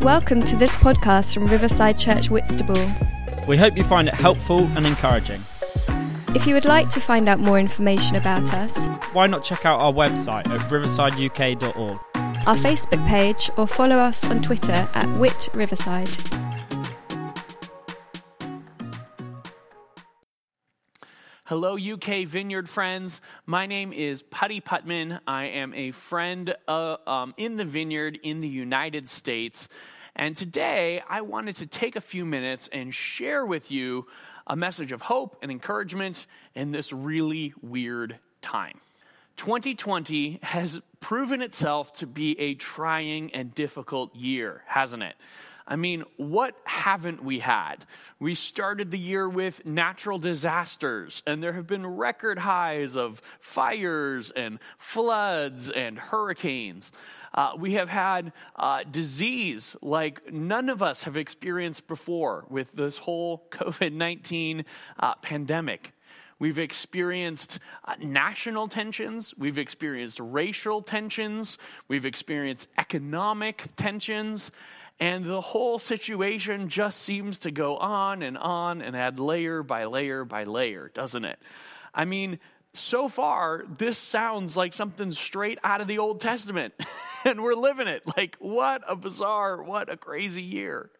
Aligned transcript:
Welcome 0.00 0.42
to 0.42 0.56
this 0.56 0.70
podcast 0.76 1.34
from 1.34 1.46
Riverside 1.48 1.98
Church 1.98 2.30
Whitstable. 2.30 2.80
We 3.48 3.56
hope 3.56 3.76
you 3.76 3.82
find 3.84 4.06
it 4.08 4.14
helpful 4.14 4.60
and 4.76 4.86
encouraging. 4.86 5.42
If 6.34 6.46
you 6.46 6.54
would 6.54 6.64
like 6.64 6.88
to 6.90 7.00
find 7.00 7.28
out 7.28 7.40
more 7.40 7.58
information 7.58 8.16
about 8.16 8.52
us, 8.54 8.86
Why 9.12 9.26
not 9.26 9.42
check 9.42 9.64
out 9.66 9.80
our 9.80 9.92
website 9.92 10.48
at 10.48 10.60
riversideuk.org? 10.70 11.98
our 12.46 12.56
Facebook 12.56 13.06
page, 13.08 13.50
or 13.58 13.66
follow 13.66 13.96
us 13.96 14.24
on 14.30 14.40
Twitter 14.40 14.88
at 14.94 15.06
Wit 15.18 15.48
Riverside. 15.52 16.08
Hello, 21.48 21.78
UK 21.78 22.26
Vineyard 22.26 22.68
friends. 22.68 23.22
My 23.46 23.64
name 23.64 23.94
is 23.94 24.20
Putty 24.20 24.60
Putman. 24.60 25.18
I 25.26 25.46
am 25.46 25.72
a 25.72 25.92
friend 25.92 26.54
uh, 26.68 26.98
um, 27.06 27.32
in 27.38 27.56
the 27.56 27.64
vineyard 27.64 28.18
in 28.22 28.42
the 28.42 28.48
United 28.48 29.08
States. 29.08 29.70
And 30.14 30.36
today 30.36 31.02
I 31.08 31.22
wanted 31.22 31.56
to 31.56 31.66
take 31.66 31.96
a 31.96 32.02
few 32.02 32.26
minutes 32.26 32.68
and 32.70 32.94
share 32.94 33.46
with 33.46 33.70
you 33.70 34.08
a 34.46 34.56
message 34.56 34.92
of 34.92 35.00
hope 35.00 35.38
and 35.40 35.50
encouragement 35.50 36.26
in 36.54 36.70
this 36.70 36.92
really 36.92 37.54
weird 37.62 38.18
time. 38.42 38.78
2020 39.38 40.40
has 40.42 40.82
proven 41.00 41.40
itself 41.40 41.94
to 41.94 42.06
be 42.06 42.38
a 42.38 42.56
trying 42.56 43.34
and 43.34 43.54
difficult 43.54 44.14
year, 44.14 44.64
hasn't 44.66 45.02
it? 45.02 45.14
I 45.68 45.76
mean, 45.76 46.04
what 46.16 46.56
haven't 46.64 47.22
we 47.22 47.40
had? 47.40 47.84
We 48.18 48.34
started 48.34 48.90
the 48.90 48.98
year 48.98 49.28
with 49.28 49.66
natural 49.66 50.18
disasters, 50.18 51.22
and 51.26 51.42
there 51.42 51.52
have 51.52 51.66
been 51.66 51.86
record 51.86 52.38
highs 52.38 52.96
of 52.96 53.20
fires 53.38 54.30
and 54.30 54.60
floods 54.78 55.68
and 55.68 55.98
hurricanes. 55.98 56.90
Uh, 57.34 57.52
we 57.58 57.74
have 57.74 57.90
had 57.90 58.32
uh, 58.56 58.82
disease 58.90 59.76
like 59.82 60.32
none 60.32 60.70
of 60.70 60.82
us 60.82 61.04
have 61.04 61.18
experienced 61.18 61.86
before 61.86 62.46
with 62.48 62.72
this 62.72 62.96
whole 62.96 63.46
COVID 63.50 63.92
19 63.92 64.64
uh, 64.98 65.14
pandemic. 65.16 65.92
We've 66.38 66.58
experienced 66.58 67.58
uh, 67.84 67.94
national 68.00 68.68
tensions. 68.68 69.34
We've 69.36 69.58
experienced 69.58 70.20
racial 70.20 70.80
tensions. 70.80 71.58
We've 71.88 72.06
experienced 72.06 72.68
economic 72.78 73.68
tensions. 73.76 74.50
And 75.00 75.24
the 75.24 75.40
whole 75.40 75.78
situation 75.78 76.68
just 76.68 77.00
seems 77.00 77.38
to 77.38 77.50
go 77.50 77.76
on 77.76 78.22
and 78.22 78.36
on 78.36 78.82
and 78.82 78.96
add 78.96 79.20
layer 79.20 79.62
by 79.62 79.84
layer 79.84 80.24
by 80.24 80.44
layer, 80.44 80.90
doesn't 80.92 81.24
it? 81.24 81.38
I 81.94 82.04
mean, 82.04 82.40
so 82.74 83.08
far, 83.08 83.64
this 83.78 83.98
sounds 83.98 84.56
like 84.56 84.74
something 84.74 85.12
straight 85.12 85.58
out 85.62 85.80
of 85.80 85.88
the 85.88 85.98
Old 85.98 86.20
Testament, 86.20 86.74
and 87.24 87.42
we're 87.42 87.54
living 87.54 87.88
it. 87.88 88.02
Like, 88.16 88.36
what 88.40 88.82
a 88.88 88.96
bizarre, 88.96 89.62
what 89.62 89.90
a 89.90 89.96
crazy 89.96 90.42
year. 90.42 90.90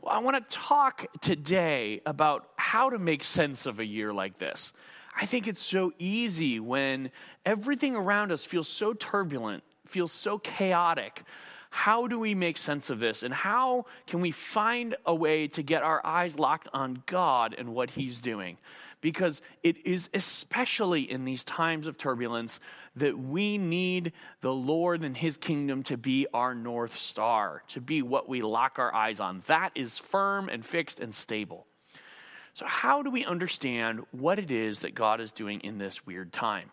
Well, 0.00 0.12
I 0.12 0.18
want 0.18 0.48
to 0.48 0.56
talk 0.56 1.06
today 1.20 2.00
about 2.06 2.48
how 2.56 2.90
to 2.90 2.98
make 2.98 3.24
sense 3.24 3.66
of 3.66 3.78
a 3.80 3.84
year 3.84 4.12
like 4.12 4.38
this. 4.38 4.72
I 5.20 5.26
think 5.26 5.48
it's 5.48 5.62
so 5.62 5.92
easy 5.98 6.60
when 6.60 7.10
everything 7.44 7.96
around 7.96 8.30
us 8.30 8.44
feels 8.44 8.68
so 8.68 8.92
turbulent, 8.92 9.64
feels 9.86 10.12
so 10.12 10.38
chaotic. 10.38 11.24
How 11.70 12.06
do 12.06 12.18
we 12.18 12.34
make 12.34 12.56
sense 12.56 12.90
of 12.90 12.98
this? 12.98 13.22
And 13.22 13.32
how 13.32 13.86
can 14.06 14.20
we 14.20 14.30
find 14.30 14.96
a 15.04 15.14
way 15.14 15.48
to 15.48 15.62
get 15.62 15.82
our 15.82 16.04
eyes 16.04 16.38
locked 16.38 16.68
on 16.72 17.02
God 17.06 17.54
and 17.56 17.74
what 17.74 17.90
He's 17.90 18.20
doing? 18.20 18.56
Because 19.00 19.42
it 19.62 19.86
is 19.86 20.08
especially 20.14 21.10
in 21.10 21.24
these 21.24 21.44
times 21.44 21.86
of 21.86 21.98
turbulence 21.98 22.58
that 22.96 23.18
we 23.18 23.58
need 23.58 24.12
the 24.40 24.52
Lord 24.52 25.04
and 25.04 25.16
His 25.16 25.36
kingdom 25.36 25.82
to 25.84 25.96
be 25.96 26.26
our 26.32 26.54
North 26.54 26.96
Star, 26.98 27.62
to 27.68 27.80
be 27.80 28.02
what 28.02 28.28
we 28.28 28.42
lock 28.42 28.78
our 28.78 28.94
eyes 28.94 29.20
on. 29.20 29.42
That 29.46 29.72
is 29.74 29.98
firm 29.98 30.48
and 30.48 30.64
fixed 30.64 31.00
and 31.00 31.14
stable. 31.14 31.66
So, 32.54 32.66
how 32.66 33.02
do 33.02 33.10
we 33.10 33.24
understand 33.24 34.00
what 34.10 34.40
it 34.40 34.50
is 34.50 34.80
that 34.80 34.94
God 34.94 35.20
is 35.20 35.30
doing 35.30 35.60
in 35.60 35.78
this 35.78 36.04
weird 36.04 36.32
time? 36.32 36.72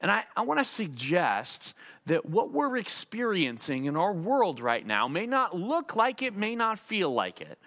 And 0.00 0.10
I, 0.10 0.24
I 0.36 0.42
want 0.42 0.60
to 0.60 0.64
suggest 0.64 1.74
that 2.06 2.26
what 2.26 2.52
we're 2.52 2.76
experiencing 2.76 3.84
in 3.84 3.96
our 3.96 4.12
world 4.12 4.60
right 4.60 4.86
now 4.86 5.08
may 5.08 5.26
not 5.26 5.56
look 5.56 5.94
like 5.94 6.22
it, 6.22 6.34
may 6.34 6.56
not 6.56 6.78
feel 6.78 7.12
like 7.12 7.40
it 7.40 7.58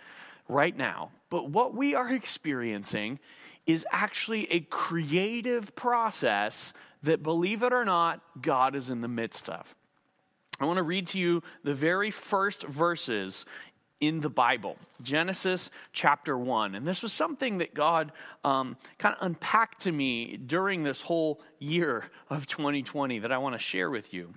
right 0.47 0.75
now, 0.75 1.11
but 1.29 1.49
what 1.49 1.73
we 1.73 1.95
are 1.95 2.09
experiencing 2.09 3.19
is 3.65 3.85
actually 3.91 4.51
a 4.51 4.59
creative 4.61 5.75
process 5.75 6.73
that, 7.03 7.23
believe 7.23 7.63
it 7.63 7.71
or 7.71 7.85
not, 7.85 8.21
God 8.41 8.75
is 8.75 8.89
in 8.89 9.01
the 9.01 9.07
midst 9.07 9.49
of. 9.49 9.75
I 10.59 10.65
want 10.65 10.77
to 10.77 10.83
read 10.83 11.07
to 11.07 11.19
you 11.19 11.41
the 11.63 11.73
very 11.73 12.11
first 12.11 12.63
verses 12.63 13.45
in 14.07 14.19
the 14.19 14.29
Bible, 14.29 14.77
Genesis 15.01 15.69
chapter 15.93 16.37
1. 16.37 16.75
And 16.75 16.85
this 16.85 17.01
was 17.01 17.13
something 17.13 17.59
that 17.59 17.73
God 17.73 18.11
um, 18.43 18.75
kind 18.97 19.15
of 19.15 19.25
unpacked 19.25 19.83
to 19.83 19.91
me 19.91 20.35
during 20.35 20.83
this 20.83 20.99
whole 20.99 21.41
year 21.57 22.03
of 22.29 22.45
2020 22.45 23.19
that 23.19 23.31
I 23.31 23.37
want 23.37 23.55
to 23.55 23.59
share 23.59 23.89
with 23.89 24.13
you. 24.13 24.33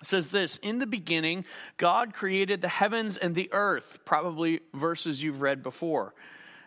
It 0.00 0.06
says 0.06 0.30
this 0.30 0.58
In 0.58 0.78
the 0.78 0.86
beginning, 0.86 1.44
God 1.78 2.14
created 2.14 2.60
the 2.60 2.68
heavens 2.68 3.16
and 3.16 3.34
the 3.34 3.52
earth, 3.52 3.98
probably 4.04 4.60
verses 4.72 5.20
you've 5.20 5.42
read 5.42 5.64
before. 5.64 6.14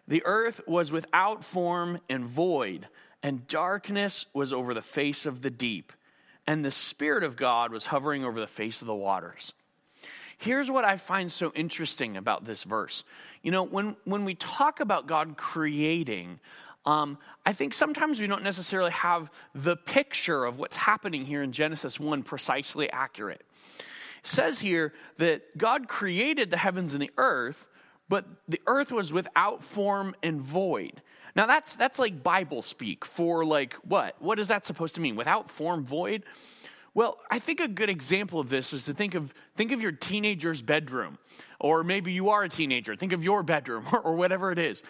The 0.07 0.24
earth 0.25 0.59
was 0.68 0.91
without 0.91 1.46
form 1.46 2.01
and 2.09 2.25
void, 2.25 2.88
and 3.24 3.47
darkness 3.47 4.25
was 4.34 4.51
over 4.51 4.74
the 4.74 4.81
face 4.81 5.25
of 5.25 5.41
the 5.41 5.51
deep, 5.51 5.94
and 6.46 6.66
the 6.66 6.72
Spirit 6.72 7.24
of 7.24 7.38
God 7.38 7.72
was 7.72 7.86
hovering 7.86 8.25
over 8.25 8.40
the 8.41 8.47
face 8.47 8.81
of 8.81 8.88
the 8.88 8.96
waters. 8.96 9.53
Here's 10.39 10.72
what 10.72 10.85
I 10.85 10.95
find 10.95 11.29
so 11.29 11.51
interesting 11.53 12.16
about 12.16 12.45
this 12.45 12.63
verse. 12.63 13.03
You 13.44 13.51
know, 13.51 13.63
when, 13.63 13.97
when 14.05 14.23
we 14.23 14.35
talk 14.35 14.79
about 14.79 15.05
God 15.05 15.35
creating, 15.35 16.39
um, 16.85 17.17
I 17.45 17.51
think 17.51 17.73
sometimes 17.73 18.22
we 18.22 18.27
don't 18.27 18.44
necessarily 18.44 18.91
have 18.91 19.29
the 19.53 19.75
picture 19.75 20.45
of 20.45 20.57
what's 20.57 20.77
happening 20.77 21.25
here 21.25 21.44
in 21.44 21.51
Genesis 21.51 22.00
1 22.00 22.23
precisely 22.23 22.89
accurate. 22.89 23.41
It 23.77 24.27
says 24.27 24.59
here 24.59 24.94
that 25.17 25.57
God 25.57 25.89
created 25.89 26.51
the 26.51 26.57
heavens 26.57 26.94
and 26.94 27.01
the 27.01 27.11
earth, 27.17 27.67
but 28.07 28.25
the 28.47 28.61
earth 28.66 28.94
was 28.94 29.11
without 29.11 29.61
form 29.61 30.16
and 30.23 30.39
void. 30.39 31.01
Now 31.35 31.47
that's 31.47 31.75
that's 31.75 32.00
like 32.00 32.23
Bible 32.23 32.61
speak 32.61 33.03
for 33.03 33.44
like 33.44 33.73
what? 33.83 34.16
What 34.19 34.39
is 34.39 34.47
that 34.47 34.66
supposed 34.66 34.95
to 34.95 35.01
mean? 35.01 35.17
Without 35.17 35.51
form, 35.51 35.83
void? 35.83 36.23
Well, 36.94 37.17
I 37.29 37.39
think 37.39 37.59
a 37.59 37.67
good 37.67 37.89
example 37.89 38.39
of 38.39 38.50
this 38.50 38.73
is 38.73 38.85
to 38.85 38.94
think 38.94 39.16
of 39.16 39.33
think 39.55 39.72
of 39.72 39.81
your 39.81 39.91
teenager's 39.91 40.61
bedroom, 40.61 41.17
or 41.59 41.83
maybe 41.83 42.11
you 42.11 42.29
are 42.29 42.44
a 42.44 42.50
teenager. 42.50 42.95
Think 42.95 43.13
of 43.13 43.23
your 43.23 43.44
bedroom, 43.44 43.85
or, 43.91 44.00
or 44.01 44.16
whatever 44.16 44.51
it 44.51 44.59
is. 44.59 44.83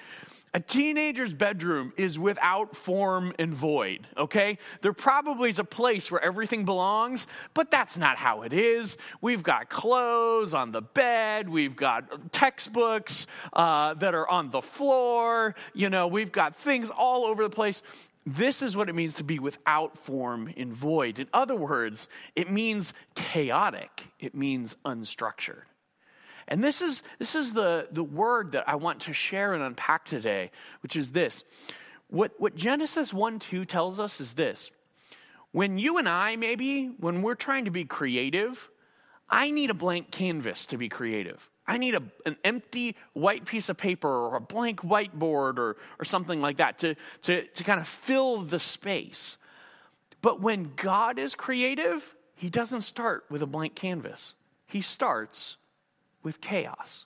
A 0.52 0.60
teenager's 0.60 1.32
bedroom 1.32 1.94
is 1.96 2.18
without 2.18 2.76
form 2.76 3.34
and 3.38 3.54
void, 3.54 4.08
okay? 4.18 4.58
There 4.82 4.94
probably 4.94 5.52
is 5.52 5.60
a 5.60 5.64
place 5.64 6.10
where 6.10 6.24
everything 6.24 6.66
belongs, 6.66 7.28
but 7.54 7.70
that's 7.70 8.00
not 8.00 8.18
how 8.18 8.42
it 8.42 8.52
is. 8.52 8.98
We've 9.22 9.44
got 9.44 9.70
clothes 9.70 10.56
on 10.56 10.72
the 10.72 10.82
bed, 10.82 11.50
we've 11.50 11.76
got 11.76 12.32
textbooks 12.32 13.28
uh, 13.54 13.94
that 13.96 14.16
are 14.16 14.28
on 14.28 14.50
the 14.50 14.62
floor, 14.62 15.54
you 15.76 15.92
know, 15.92 16.08
we've 16.08 16.32
got 16.32 16.58
things 16.58 16.90
all 16.90 17.26
over 17.26 17.44
the 17.44 17.52
place. 17.52 17.84
This 18.26 18.62
is 18.62 18.76
what 18.76 18.90
it 18.90 18.96
means 18.96 19.16
to 19.16 19.24
be 19.24 19.40
without 19.40 19.98
form 19.98 20.54
and 20.58 20.74
void. 20.74 21.20
In 21.20 21.28
other 21.34 21.56
words, 21.56 22.08
it 22.36 22.52
means 22.52 22.94
chaotic, 23.16 24.08
it 24.20 24.36
means 24.36 24.76
unstructured. 24.86 25.64
And 26.48 26.64
this 26.64 26.82
is, 26.82 27.04
this 27.20 27.36
is 27.36 27.54
the, 27.54 27.88
the 27.92 28.04
word 28.04 28.54
that 28.54 28.68
I 28.68 28.76
want 28.76 29.02
to 29.02 29.14
share 29.14 29.54
and 29.54 29.64
unpack 29.64 30.06
today, 30.06 30.52
which 30.82 30.96
is 30.96 31.12
this. 31.12 31.44
What, 32.10 32.32
what 32.40 32.56
Genesis 32.56 33.14
1 33.14 33.40
2 33.40 33.66
tells 33.66 34.00
us 34.00 34.20
is 34.20 34.34
this. 34.34 34.72
When 35.52 35.78
you 35.78 35.98
and 35.98 36.10
I, 36.10 36.36
maybe, 36.36 36.88
when 37.00 37.22
we're 37.22 37.36
trying 37.36 37.66
to 37.66 37.72
be 37.72 37.86
creative, 37.86 38.70
I 39.30 39.52
need 39.52 39.70
a 39.70 39.76
blank 39.76 40.12
canvas 40.12 40.66
to 40.68 40.78
be 40.78 40.90
creative. 40.90 41.50
I 41.70 41.78
need 41.78 41.94
a, 41.94 42.02
an 42.26 42.36
empty 42.44 42.96
white 43.14 43.46
piece 43.46 43.70
of 43.70 43.78
paper 43.78 44.10
or 44.10 44.36
a 44.36 44.42
blank 44.42 44.82
whiteboard 44.82 45.60
or, 45.60 45.78
or 46.00 46.04
something 46.04 46.42
like 46.42 46.58
that 46.58 46.80
to, 46.80 46.96
to, 47.22 47.46
to 47.46 47.64
kind 47.64 47.80
of 47.80 47.88
fill 47.88 48.42
the 48.42 48.60
space. 48.60 49.38
But 50.24 50.42
when 50.42 50.74
God 50.76 51.20
is 51.20 51.36
creative, 51.36 52.16
He 52.36 52.50
doesn't 52.50 52.82
start 52.82 53.26
with 53.30 53.44
a 53.44 53.46
blank 53.46 53.76
canvas, 53.76 54.34
He 54.66 54.82
starts 54.82 55.58
with 56.24 56.42
chaos. 56.42 57.06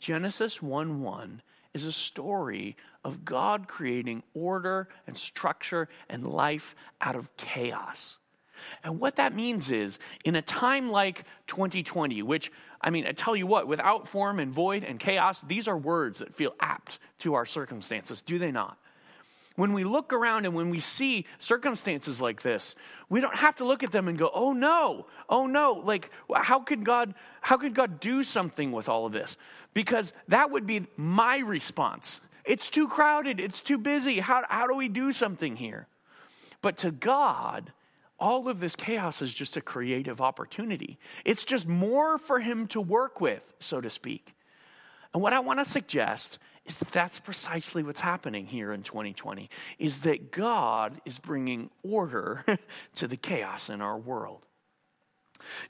Genesis 0.00 0.62
1 0.62 1.02
1 1.02 1.42
is 1.74 1.84
a 1.84 1.92
story 1.92 2.74
of 3.04 3.26
God 3.26 3.68
creating 3.68 4.22
order 4.32 4.88
and 5.06 5.14
structure 5.14 5.90
and 6.08 6.26
life 6.26 6.74
out 7.02 7.16
of 7.16 7.36
chaos. 7.36 8.18
And 8.82 9.00
what 9.00 9.16
that 9.16 9.34
means 9.34 9.70
is, 9.70 9.98
in 10.24 10.34
a 10.36 10.42
time 10.42 10.90
like 10.90 11.24
2020, 11.46 12.22
which, 12.22 12.50
I 12.80 12.90
mean, 12.90 13.06
I 13.06 13.12
tell 13.12 13.34
you 13.34 13.46
what, 13.46 13.66
without 13.66 14.06
form 14.06 14.38
and 14.38 14.52
void 14.52 14.84
and 14.84 14.98
chaos, 14.98 15.42
these 15.42 15.66
are 15.66 15.76
words 15.76 16.20
that 16.20 16.34
feel 16.34 16.54
apt 16.60 16.98
to 17.20 17.34
our 17.34 17.46
circumstances, 17.46 18.22
do 18.22 18.38
they 18.38 18.52
not? 18.52 18.78
when 19.58 19.72
we 19.72 19.82
look 19.82 20.12
around 20.12 20.44
and 20.44 20.54
when 20.54 20.70
we 20.70 20.78
see 20.78 21.26
circumstances 21.40 22.20
like 22.20 22.42
this, 22.42 22.76
we 23.08 23.20
don't 23.20 23.34
have 23.34 23.56
to 23.56 23.64
look 23.64 23.82
at 23.82 23.90
them 23.90 24.06
and 24.06 24.16
go, 24.16 24.30
"Oh 24.32 24.52
no. 24.52 25.06
Oh 25.28 25.48
no. 25.48 25.72
Like 25.72 26.12
how 26.32 26.60
could 26.60 26.84
God 26.84 27.12
how 27.40 27.56
could 27.56 27.74
God 27.74 27.98
do 27.98 28.22
something 28.22 28.70
with 28.70 28.88
all 28.88 29.04
of 29.04 29.12
this?" 29.12 29.36
Because 29.74 30.12
that 30.28 30.52
would 30.52 30.64
be 30.64 30.86
my 30.96 31.38
response. 31.38 32.20
It's 32.44 32.68
too 32.68 32.86
crowded, 32.86 33.40
it's 33.40 33.60
too 33.60 33.78
busy. 33.78 34.20
How 34.20 34.44
how 34.48 34.68
do 34.68 34.74
we 34.74 34.88
do 34.88 35.12
something 35.12 35.56
here? 35.56 35.88
But 36.62 36.76
to 36.78 36.92
God, 36.92 37.72
all 38.18 38.48
of 38.48 38.60
this 38.60 38.74
chaos 38.74 39.22
is 39.22 39.32
just 39.32 39.56
a 39.56 39.60
creative 39.60 40.20
opportunity. 40.20 40.98
It's 41.24 41.44
just 41.44 41.68
more 41.68 42.18
for 42.18 42.40
him 42.40 42.66
to 42.68 42.80
work 42.80 43.20
with, 43.20 43.54
so 43.60 43.80
to 43.80 43.90
speak. 43.90 44.34
And 45.14 45.22
what 45.22 45.32
I 45.32 45.40
want 45.40 45.60
to 45.60 45.64
suggest 45.64 46.38
is 46.66 46.78
that 46.78 46.90
that's 46.90 47.18
precisely 47.20 47.82
what's 47.82 48.00
happening 48.00 48.46
here 48.46 48.72
in 48.72 48.82
2020 48.82 49.48
is 49.78 50.00
that 50.00 50.30
God 50.30 51.00
is 51.04 51.18
bringing 51.18 51.70
order 51.82 52.44
to 52.96 53.08
the 53.08 53.16
chaos 53.16 53.70
in 53.70 53.80
our 53.80 53.96
world. 53.96 54.47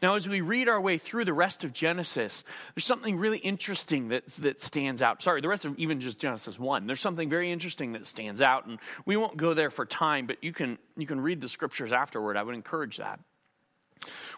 Now, 0.02 0.14
as 0.14 0.28
we 0.28 0.40
read 0.40 0.68
our 0.68 0.80
way 0.80 0.98
through 0.98 1.24
the 1.24 1.32
rest 1.32 1.64
of 1.64 1.72
Genesis, 1.72 2.44
there's 2.74 2.84
something 2.84 3.16
really 3.16 3.38
interesting 3.38 4.08
that, 4.08 4.26
that 4.36 4.60
stands 4.60 5.02
out. 5.02 5.22
Sorry, 5.22 5.40
the 5.40 5.48
rest 5.48 5.64
of 5.64 5.78
even 5.78 6.00
just 6.00 6.18
Genesis 6.18 6.58
1. 6.58 6.86
There's 6.86 7.00
something 7.00 7.28
very 7.28 7.50
interesting 7.52 7.92
that 7.92 8.06
stands 8.06 8.42
out, 8.42 8.66
and 8.66 8.78
we 9.06 9.16
won't 9.16 9.36
go 9.36 9.54
there 9.54 9.70
for 9.70 9.86
time, 9.86 10.26
but 10.26 10.42
you 10.42 10.52
can, 10.52 10.78
you 10.96 11.06
can 11.06 11.20
read 11.20 11.40
the 11.40 11.48
scriptures 11.48 11.92
afterward. 11.92 12.36
I 12.36 12.42
would 12.42 12.54
encourage 12.54 12.98
that. 12.98 13.20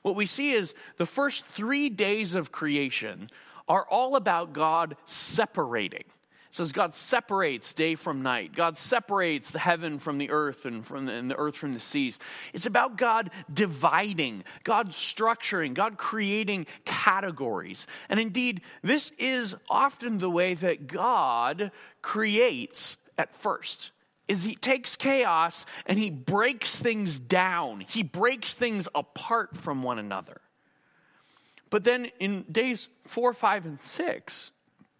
What 0.02 0.16
we 0.16 0.26
see 0.26 0.52
is 0.52 0.74
the 0.96 1.06
first 1.06 1.44
three 1.46 1.88
days 1.90 2.34
of 2.34 2.52
creation 2.52 3.30
are 3.68 3.86
all 3.88 4.16
about 4.16 4.52
God 4.52 4.96
separating 5.04 6.04
says 6.50 6.72
God 6.72 6.92
separates 6.94 7.74
day 7.74 7.94
from 7.94 8.22
night. 8.22 8.54
God 8.54 8.76
separates 8.76 9.52
the 9.52 9.58
heaven 9.58 9.98
from 9.98 10.18
the 10.18 10.30
earth 10.30 10.66
and, 10.66 10.84
from 10.84 11.06
the, 11.06 11.12
and 11.12 11.30
the 11.30 11.36
earth 11.36 11.54
from 11.54 11.74
the 11.74 11.80
seas. 11.80 12.18
It's 12.52 12.66
about 12.66 12.96
God 12.96 13.30
dividing, 13.52 14.44
God 14.64 14.90
structuring, 14.90 15.74
God 15.74 15.96
creating 15.96 16.66
categories. 16.84 17.86
And 18.08 18.18
indeed, 18.18 18.62
this 18.82 19.12
is 19.18 19.54
often 19.68 20.18
the 20.18 20.30
way 20.30 20.54
that 20.54 20.88
God 20.88 21.70
creates 22.02 22.96
at 23.16 23.34
first. 23.34 23.92
Is 24.26 24.44
he 24.44 24.54
takes 24.54 24.96
chaos 24.96 25.66
and 25.86 25.98
he 25.98 26.10
breaks 26.10 26.76
things 26.76 27.18
down. 27.18 27.80
He 27.80 28.02
breaks 28.02 28.54
things 28.54 28.88
apart 28.94 29.56
from 29.56 29.82
one 29.82 29.98
another. 29.98 30.40
But 31.68 31.84
then 31.84 32.10
in 32.18 32.44
days 32.50 32.88
four, 33.04 33.32
five, 33.32 33.66
and 33.66 33.80
six, 33.80 34.50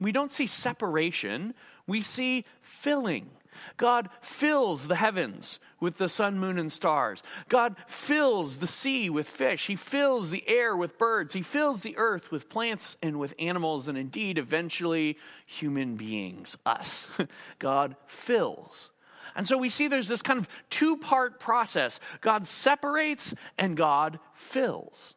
we 0.01 0.13
don't 0.13 0.33
see 0.33 0.47
separation, 0.47 1.55
we 1.87 2.03
see 2.03 2.45
filling. 2.63 3.31
God 3.77 4.09
fills 4.21 4.89
the 4.89 4.97
heavens 4.97 5.59
with 5.81 5.97
the 5.97 6.09
sun, 6.09 6.39
moon, 6.39 6.59
and 6.59 6.71
stars. 6.73 7.23
God 7.49 7.77
fills 7.87 8.59
the 8.59 8.67
sea 8.67 9.11
with 9.11 9.29
fish. 9.29 9.67
He 9.67 9.77
fills 9.77 10.31
the 10.31 10.49
air 10.49 10.77
with 10.77 10.99
birds. 10.99 11.35
He 11.35 11.43
fills 11.43 11.83
the 11.83 11.97
earth 11.97 12.31
with 12.31 12.49
plants 12.49 12.97
and 13.03 13.19
with 13.19 13.35
animals, 13.39 13.89
and 13.89 13.99
indeed, 13.99 14.39
eventually, 14.39 15.19
human 15.47 15.97
beings, 15.97 16.57
us. 16.65 17.09
God 17.59 17.97
fills. 18.07 18.91
And 19.37 19.47
so 19.47 19.57
we 19.57 19.69
see 19.69 19.89
there's 19.89 20.09
this 20.09 20.23
kind 20.23 20.39
of 20.39 20.49
two 20.71 20.97
part 20.97 21.41
process 21.41 22.01
God 22.21 22.47
separates 22.47 23.35
and 23.59 23.77
God 23.77 24.19
fills. 24.35 25.15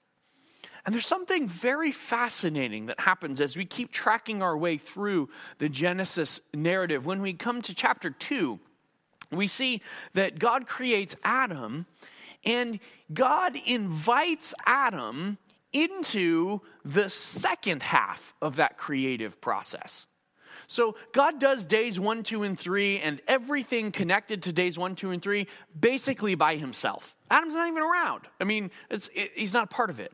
And 0.86 0.94
there's 0.94 1.08
something 1.08 1.48
very 1.48 1.92
fascinating 1.92 2.88
that 2.88 3.00
happens 3.00 3.40
as 3.40 3.56
we 3.56 3.66
keep 3.66 3.92
tracking 3.92 4.42
our 4.42 4.58
way 4.58 4.78
through 4.78 5.30
the 5.58 5.70
Genesis 5.70 6.42
narrative. 6.54 7.06
When 7.06 7.22
we 7.22 7.34
come 7.34 7.62
to 7.62 7.74
chapter 7.74 8.10
2, 8.10 8.60
we 9.32 9.48
see 9.48 9.82
that 10.14 10.40
God 10.40 10.68
creates 10.68 11.16
Adam, 11.24 11.86
and 12.44 12.80
God 13.14 13.58
invites 13.66 14.54
Adam 14.66 15.38
into 15.72 16.62
the 16.84 17.10
second 17.10 17.82
half 17.82 18.36
of 18.42 18.58
that 18.58 18.78
creative 18.78 19.40
process. 19.40 20.06
So 20.68 20.96
God 21.12 21.40
does 21.40 21.66
days 21.66 22.00
one, 22.00 22.24
two, 22.24 22.44
and 22.44 22.60
three, 22.60 23.00
and 23.00 23.22
everything 23.28 23.92
connected 23.92 24.44
to 24.44 24.54
days 24.54 24.78
one, 24.78 24.96
two, 24.96 25.12
and 25.12 25.22
three 25.22 25.48
basically 25.78 26.36
by 26.36 26.56
himself. 26.56 27.16
Adam's 27.30 27.56
not 27.56 27.68
even 27.68 27.84
around. 27.84 28.22
I 28.40 28.44
mean, 28.44 28.72
it, 28.90 29.10
he's 29.34 29.54
not 29.54 29.70
part 29.70 29.90
of 29.90 30.00
it. 30.00 30.14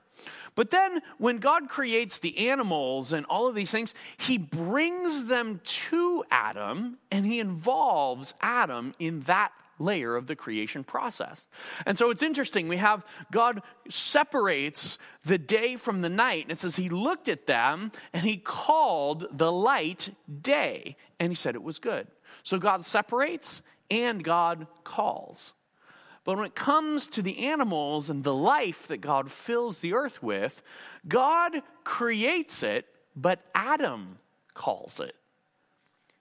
But 0.59 0.71
then 0.71 1.01
when 1.19 1.38
God 1.38 1.69
creates 1.69 2.19
the 2.19 2.50
animals 2.50 3.13
and 3.13 3.25
all 3.27 3.47
of 3.47 3.56
these 3.56 3.71
things, 3.71 3.94
he 4.17 4.38
brings 4.38 5.27
them 5.27 5.61
to 5.63 6.25
Adam 6.29 6.97
and 7.09 7.25
he 7.25 7.39
involves 7.39 8.33
Adam 8.41 8.94
in 9.00 9.21
that 9.21 9.53
layer 9.79 10.17
of 10.17 10.27
the 10.27 10.35
creation 10.35 10.83
process. 10.83 11.47
And 11.85 11.97
so 11.97 12.09
it's 12.09 12.21
interesting. 12.21 12.67
We 12.67 12.75
have 12.75 13.06
God 13.31 13.61
separates 13.89 14.97
the 15.23 15.38
day 15.38 15.77
from 15.77 16.01
the 16.01 16.09
night. 16.09 16.44
And 16.44 16.51
it 16.51 16.59
says 16.59 16.75
he 16.75 16.89
looked 16.89 17.29
at 17.29 17.45
them 17.45 17.94
and 18.11 18.25
he 18.25 18.35
called 18.35 19.27
the 19.31 19.53
light 19.53 20.13
day. 20.41 20.97
And 21.21 21.31
he 21.31 21.38
said 21.38 21.56
it 21.56 21.63
was 21.63 21.79
good. 21.79 22.06
So 22.44 22.59
God 22.59 22.83
separates 22.83 23.61
and 23.89 24.21
God 24.21 24.67
calls. 24.83 25.53
But 26.24 26.38
when 26.38 26.45
it 26.45 26.56
comes 26.56 27.07
to 27.10 27.21
the 27.21 27.48
animals 27.48 28.10
and 28.10 28.24
the 28.24 28.33
life 28.33 28.88
that 28.88 28.98
God 28.98 29.31
fills 29.31 29.80
the 29.80 29.94
earth 29.94 30.21
with, 30.21 30.62
God 31.07 31.62
creates 31.83 32.62
it, 32.62 32.86
but 33.16 33.39
Adam 33.56 34.19
calls 34.54 35.00
it. 35.00 35.10
it 35.10 35.16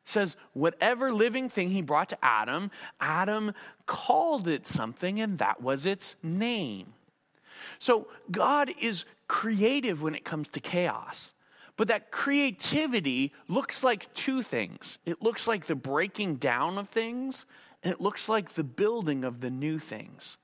says 0.05 0.37
whatever 0.53 1.13
living 1.13 1.49
thing 1.49 1.71
he 1.71 1.83
brought 1.83 2.09
to 2.11 2.25
Adam, 2.25 2.71
Adam 3.01 3.53
called 3.87 4.49
it 4.49 4.67
something, 4.67 5.21
and 5.21 5.39
that 5.39 5.61
was 5.61 5.85
its 5.85 6.17
name. 6.23 6.95
So 7.79 8.09
God 8.31 8.73
is 8.81 9.05
creative 9.27 10.03
when 10.03 10.15
it 10.15 10.25
comes 10.25 10.49
to 10.51 10.61
chaos. 10.61 11.33
But 11.77 11.89
that 11.89 12.11
creativity 12.11 13.33
looks 13.47 13.85
like 13.85 14.13
two 14.13 14.43
things 14.43 14.99
it 15.07 15.23
looks 15.23 15.47
like 15.47 15.67
the 15.67 15.77
breaking 15.77 16.37
down 16.37 16.77
of 16.77 16.89
things, 16.89 17.47
and 17.83 17.93
it 17.93 18.01
looks 18.01 18.29
like 18.29 18.55
the 18.55 18.65
building 18.65 19.25
of 19.25 19.41
the 19.41 19.51
new 19.51 19.79
things. 19.79 20.37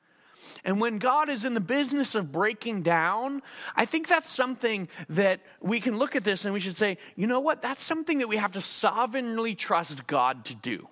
And 0.64 0.81
when 0.81 0.98
God 0.98 1.28
is 1.28 1.44
in 1.44 1.54
the 1.54 1.60
business 1.60 2.14
of 2.14 2.31
breaking 2.31 2.82
down, 2.82 3.42
I 3.75 3.84
think 3.86 4.08
that's 4.08 4.31
something 4.31 4.88
that 5.08 5.40
we 5.60 5.81
can 5.81 5.98
look 5.98 6.16
at 6.16 6.25
this 6.25 6.44
and 6.44 6.54
we 6.54 6.60
should 6.60 6.76
say, 6.76 6.98
you 7.16 7.26
know 7.26 7.40
what? 7.40 7.62
That's 7.62 7.82
something 7.82 8.19
that 8.19 8.28
we 8.28 8.36
have 8.36 8.52
to 8.52 8.60
sovereignly 8.60 9.54
trust 9.54 10.06
God 10.06 10.44
to 10.46 10.54
do. 10.54 10.88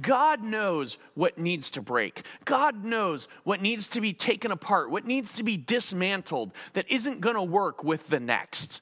God 0.00 0.42
knows 0.42 0.96
what 1.14 1.36
needs 1.36 1.70
to 1.72 1.82
break. 1.82 2.24
God 2.44 2.84
knows 2.84 3.28
what 3.44 3.60
needs 3.60 3.88
to 3.88 4.00
be 4.00 4.14
taken 4.14 4.50
apart, 4.50 4.90
what 4.90 5.06
needs 5.06 5.34
to 5.34 5.42
be 5.42 5.56
dismantled 5.56 6.52
that 6.72 6.90
isn't 6.90 7.20
going 7.20 7.34
to 7.34 7.42
work 7.42 7.84
with 7.84 8.08
the 8.08 8.20
next. 8.20 8.80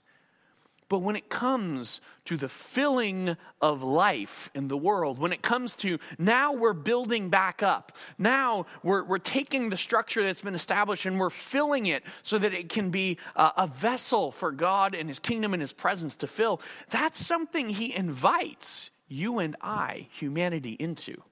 But 0.90 0.98
when 0.98 1.14
it 1.14 1.28
comes 1.28 2.00
to 2.24 2.36
the 2.36 2.48
filling 2.48 3.36
of 3.60 3.84
life 3.84 4.50
in 4.56 4.66
the 4.66 4.76
world, 4.76 5.20
when 5.20 5.32
it 5.32 5.40
comes 5.40 5.76
to 5.76 6.00
now 6.18 6.52
we're 6.52 6.72
building 6.72 7.30
back 7.30 7.62
up, 7.62 7.92
now 8.18 8.66
we're, 8.82 9.04
we're 9.04 9.18
taking 9.18 9.70
the 9.70 9.76
structure 9.76 10.24
that's 10.24 10.40
been 10.40 10.56
established 10.56 11.06
and 11.06 11.20
we're 11.20 11.30
filling 11.30 11.86
it 11.86 12.02
so 12.24 12.38
that 12.38 12.52
it 12.52 12.70
can 12.70 12.90
be 12.90 13.18
a, 13.36 13.52
a 13.58 13.66
vessel 13.68 14.32
for 14.32 14.50
God 14.50 14.96
and 14.96 15.08
His 15.08 15.20
kingdom 15.20 15.54
and 15.54 15.60
His 15.60 15.72
presence 15.72 16.16
to 16.16 16.26
fill, 16.26 16.60
that's 16.90 17.24
something 17.24 17.70
He 17.70 17.94
invites 17.94 18.90
you 19.06 19.38
and 19.38 19.54
I, 19.60 20.08
humanity, 20.18 20.72
into. 20.72 21.22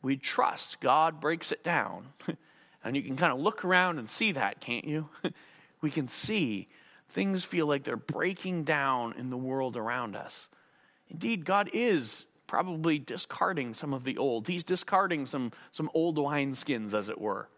We 0.00 0.16
trust 0.16 0.80
God 0.80 1.20
breaks 1.20 1.52
it 1.52 1.62
down. 1.62 2.06
and 2.82 2.96
you 2.96 3.02
can 3.02 3.18
kind 3.18 3.34
of 3.34 3.40
look 3.40 3.62
around 3.62 3.98
and 3.98 4.08
see 4.08 4.32
that, 4.32 4.62
can't 4.62 4.86
you? 4.86 5.10
we 5.82 5.90
can 5.90 6.08
see 6.08 6.68
things 7.10 7.44
feel 7.44 7.66
like 7.66 7.84
they're 7.84 7.96
breaking 7.96 8.64
down 8.64 9.14
in 9.18 9.30
the 9.30 9.36
world 9.36 9.76
around 9.76 10.16
us. 10.16 10.48
Indeed, 11.08 11.44
God 11.44 11.70
is 11.72 12.24
probably 12.46 12.98
discarding 12.98 13.74
some 13.74 13.94
of 13.94 14.04
the 14.04 14.16
old. 14.18 14.48
He's 14.48 14.64
discarding 14.64 15.26
some, 15.26 15.52
some 15.70 15.90
old 15.94 16.16
wineskins, 16.16 16.94
as 16.94 17.08
it 17.08 17.20
were, 17.20 17.48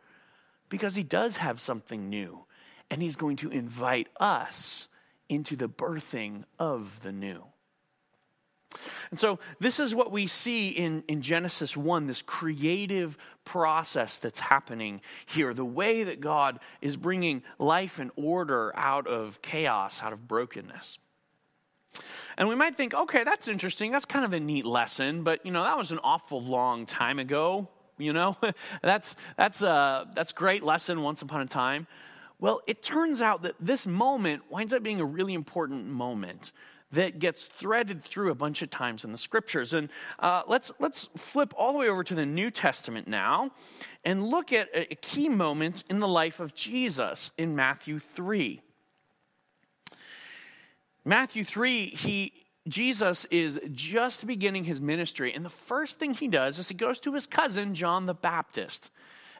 because 0.69 0.95
He 0.95 1.03
does 1.03 1.37
have 1.39 1.61
something 1.61 2.09
new. 2.09 2.45
And 2.91 3.01
He's 3.01 3.17
going 3.17 3.37
to 3.37 3.51
invite 3.51 4.09
us 4.21 4.89
into 5.29 5.57
the 5.57 5.69
birthing 5.69 6.45
of 6.59 7.01
the 7.03 7.13
new. 7.13 7.43
And 9.13 9.21
so, 9.21 9.39
this 9.61 9.79
is 9.79 9.95
what 9.95 10.11
we 10.11 10.27
see 10.27 10.71
in, 10.71 11.05
in 11.07 11.21
Genesis 11.21 11.77
1 11.77 12.07
this 12.07 12.23
creative 12.23 13.19
process 13.45 14.17
that's 14.17 14.41
happening 14.41 15.03
here. 15.27 15.53
The 15.53 15.67
way 15.67 16.05
that 16.05 16.23
God 16.23 16.61
is 16.81 16.97
bringing 16.97 17.43
life 17.59 17.99
and 17.99 18.11
order 18.17 18.73
out 18.75 19.07
of 19.07 19.43
chaos, 19.43 20.03
out 20.03 20.15
of 20.15 20.27
brokenness. 20.27 20.99
And 22.39 22.49
we 22.49 22.55
might 22.55 22.79
think, 22.79 22.95
okay, 22.95 23.23
that's 23.23 23.49
interesting. 23.49 23.93
That's 23.93 24.07
kind 24.07 24.25
of 24.25 24.33
a 24.33 24.41
neat 24.41 24.65
lesson, 24.65 25.25
but 25.25 25.45
you 25.45 25.53
know, 25.53 25.63
that 25.63 25.77
was 25.77 25.93
an 25.93 26.01
awful 26.03 26.41
long 26.41 26.87
time 26.87 27.19
ago. 27.19 27.69
You 27.99 28.15
know, 28.15 28.39
that's 28.83 29.15
that's 29.37 29.61
a 29.61 30.09
that's 30.15 30.33
great 30.33 30.63
lesson 30.63 31.03
once 31.03 31.21
upon 31.21 31.43
a 31.43 31.47
time. 31.47 31.87
Well, 32.41 32.63
it 32.67 32.83
turns 32.83 33.21
out 33.21 33.43
that 33.43 33.57
this 33.61 33.87
moment 33.87 34.51
winds 34.51 34.73
up 34.73 34.83
being 34.83 35.03
a 35.03 35.05
really 35.05 35.35
important 35.35 35.85
moment 35.85 36.51
that 36.93 37.19
gets 37.19 37.45
threaded 37.45 38.05
through 38.05 38.31
a 38.31 38.35
bunch 38.35 38.63
of 38.63 38.71
times 38.71 39.05
in 39.05 39.13
the 39.13 39.19
scriptures. 39.19 39.73
And 39.73 39.89
uh, 40.19 40.43
let's, 40.47 40.71
let's 40.79 41.09
flip 41.17 41.53
all 41.57 41.73
the 41.73 41.79
way 41.79 41.89
over 41.89 42.05
to 42.05 42.15
the 42.15 42.27
New 42.27 42.51
Testament 42.51 43.09
now 43.09 43.51
and 44.05 44.23
look 44.23 44.53
at 44.53 44.69
a, 44.75 44.95
key 44.97 45.29
moment 45.29 45.85
in 45.91 45.99
the 45.99 46.09
life 46.09 46.39
of 46.39 46.55
Jesus 46.55 47.33
in 47.37 47.57
Matthew 47.57 47.99
3. 47.99 48.61
Matthew 51.05 51.45
3, 51.45 51.87
he, 51.87 52.33
Jesus 52.69 53.25
is 53.31 53.59
just 53.73 54.27
beginning 54.27 54.65
his 54.65 54.81
ministry, 54.81 55.33
and 55.33 55.45
the 55.45 55.51
first 55.51 55.99
thing 55.99 56.15
he 56.15 56.29
does 56.29 56.59
is 56.59 56.69
he 56.69 56.75
goes 56.75 57.01
to 57.01 57.15
his 57.15 57.27
cousin, 57.27 57.75
John 57.75 58.07
the 58.07 58.15
Baptist. 58.15 58.91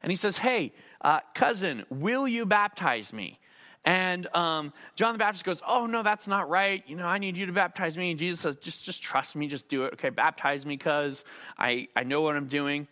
And 0.03 0.11
he 0.11 0.17
says, 0.17 0.39
Hey, 0.39 0.73
uh, 1.01 1.21
cousin, 1.35 1.85
will 1.89 2.27
you 2.27 2.45
baptize 2.45 3.13
me? 3.13 3.39
And 3.85 4.33
um, 4.35 4.73
John 4.95 5.13
the 5.13 5.19
Baptist 5.19 5.45
goes, 5.45 5.61
Oh, 5.67 5.87
no, 5.87 6.03
that's 6.03 6.29
not 6.29 6.49
right. 6.49 6.85
You 6.87 6.97
know, 6.97 7.07
I 7.07 7.19
need 7.19 7.37
you 7.37 7.47
to 7.47 7.53
baptize 7.53 7.97
me. 7.97 8.11
And 8.11 8.19
Jesus 8.19 8.41
says, 8.41 8.57
Just, 8.57 8.85
just 8.85 9.03
trust 9.03 9.35
me, 9.37 9.49
just 9.49 9.69
do 9.69 9.85
it. 9.85 9.95
Okay, 9.95 10.11
baptize 10.11 10.65
me 10.65 10.77
because 10.77 11.25
I, 11.59 11.89
I 11.97 12.05
know 12.05 12.21
what 12.21 12.37
I'm 12.37 12.47
doing. 12.47 12.87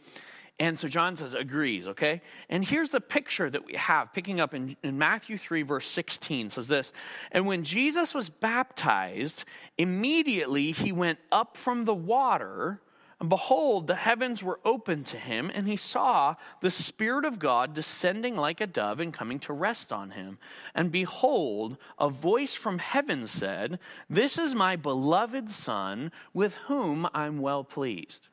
And 0.61 0.79
so 0.79 0.89
John 0.89 1.17
says, 1.17 1.33
agrees, 1.33 1.87
okay? 1.87 2.21
And 2.51 2.63
here's 2.63 2.91
the 2.91 3.01
picture 3.01 3.49
that 3.49 3.65
we 3.65 3.73
have, 3.77 4.13
picking 4.13 4.41
up 4.43 4.53
in, 4.53 4.77
in, 4.83 4.99
Matthew 4.99 5.39
3, 5.39 5.63
verse 5.63 5.89
16, 5.89 6.51
says 6.51 6.69
this 6.69 6.93
And 7.33 7.47
when 7.47 7.65
Jesus 7.65 8.13
was 8.13 8.29
baptized, 8.29 9.47
immediately 9.79 10.73
he 10.73 10.93
went 10.93 11.19
up 11.33 11.57
from 11.57 11.87
the 11.87 11.95
water. 11.95 12.83
And 13.21 13.29
behold, 13.29 13.87
the 13.87 13.97
heavens 13.97 14.43
were 14.43 14.61
opened 14.65 15.05
to 15.07 15.19
him, 15.19 15.51
and 15.55 15.69
he 15.69 15.77
saw 15.77 16.37
the 16.63 16.71
Spirit 16.71 17.27
of 17.27 17.39
God 17.39 17.75
descending 17.75 18.35
like 18.35 18.63
a 18.63 18.67
dove 18.67 18.99
and 18.99 19.13
coming 19.13 19.39
to 19.41 19.53
rest 19.53 19.93
on 19.93 20.13
him. 20.13 20.39
And 20.75 20.91
behold, 20.91 21.77
a 21.99 22.09
voice 22.09 22.55
from 22.55 22.79
heaven 22.79 23.27
said, 23.27 23.79
This 24.09 24.39
is 24.39 24.55
my 24.55 24.77
beloved 24.77 25.51
Son, 25.51 26.13
with 26.33 26.55
whom 26.67 27.07
I'm 27.13 27.41
well 27.41 27.63
pleased. 27.63 28.29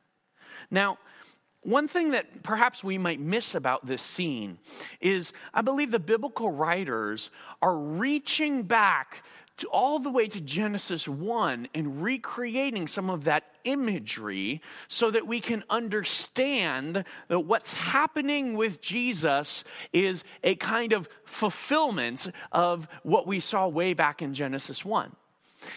Now, 0.70 0.98
one 1.62 1.86
thing 1.88 2.12
that 2.12 2.42
perhaps 2.42 2.82
we 2.82 2.96
might 2.96 3.20
miss 3.20 3.54
about 3.54 3.84
this 3.84 4.00
scene 4.00 4.58
is 5.00 5.34
I 5.52 5.60
believe 5.60 5.90
the 5.90 5.98
biblical 5.98 6.50
writers 6.50 7.30
are 7.60 7.76
reaching 7.76 8.62
back 8.62 9.22
all 9.64 9.98
the 9.98 10.10
way 10.10 10.28
to 10.28 10.40
Genesis 10.40 11.08
1 11.08 11.68
and 11.74 12.02
recreating 12.02 12.86
some 12.86 13.10
of 13.10 13.24
that 13.24 13.44
imagery 13.64 14.60
so 14.88 15.10
that 15.10 15.26
we 15.26 15.40
can 15.40 15.64
understand 15.68 17.04
that 17.28 17.40
what's 17.40 17.72
happening 17.72 18.54
with 18.54 18.80
Jesus 18.80 19.64
is 19.92 20.24
a 20.42 20.54
kind 20.56 20.92
of 20.92 21.08
fulfillment 21.24 22.30
of 22.52 22.88
what 23.02 23.26
we 23.26 23.40
saw 23.40 23.66
way 23.68 23.94
back 23.94 24.22
in 24.22 24.34
Genesis 24.34 24.84
1. 24.84 25.14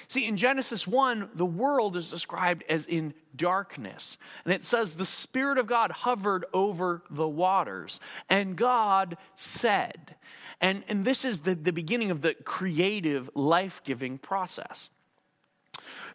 See, 0.08 0.26
in 0.26 0.38
Genesis 0.38 0.86
1, 0.88 1.30
the 1.34 1.46
world 1.46 1.98
is 1.98 2.10
described 2.10 2.64
as 2.70 2.86
in 2.86 3.14
darkness. 3.36 4.18
And 4.46 4.54
it 4.54 4.64
says 4.64 4.96
the 4.96 5.06
Spirit 5.06 5.58
of 5.58 5.68
God 5.68 5.92
hovered 5.92 6.46
over 6.54 7.02
the 7.10 7.28
waters. 7.28 8.00
And 8.30 8.56
God 8.56 9.18
said, 9.36 10.16
and, 10.62 10.84
and 10.88 11.04
this 11.04 11.26
is 11.26 11.42
the, 11.42 11.56
the 11.56 11.74
beginning 11.74 12.12
of 12.12 12.22
the 12.22 12.36
creative, 12.46 13.30
life 13.34 13.82
giving 13.84 14.20
process. 14.20 14.92